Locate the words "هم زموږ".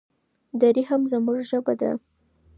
0.89-1.37